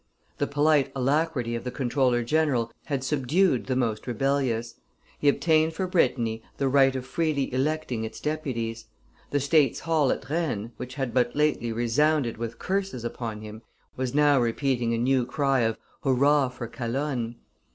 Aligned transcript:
The 0.39 0.47
polite 0.47 0.91
alacrity 0.95 1.53
of 1.53 1.63
the 1.63 1.69
comptroller 1.69 2.23
general 2.23 2.71
had 2.85 3.03
subdued 3.03 3.67
the 3.67 3.75
most 3.75 4.07
rebellious; 4.07 4.73
he 5.19 5.29
obtained 5.29 5.73
for 5.75 5.85
Brittany 5.85 6.41
the 6.57 6.67
right 6.67 6.95
of 6.95 7.05
freely 7.05 7.53
electing 7.53 8.03
its 8.03 8.19
deputies; 8.19 8.85
the 9.29 9.39
states 9.39 9.81
hall 9.81 10.11
at 10.11 10.27
Rennes, 10.27 10.71
which 10.77 10.95
had 10.95 11.13
but 11.13 11.35
lately 11.35 11.71
resounded 11.71 12.37
with 12.39 12.57
curses 12.57 13.05
upon 13.05 13.41
him, 13.41 13.61
was 13.95 14.15
now 14.15 14.39
repeating 14.41 14.91
a 14.95 14.97
new 14.97 15.23
cry 15.23 15.59
of 15.59 15.77
"Hurrah 16.03 16.49
for 16.49 16.65
Calonne!" 16.67 17.35